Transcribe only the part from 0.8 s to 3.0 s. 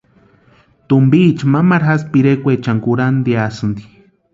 Tumpiecha mamaru jásï pirekwaechani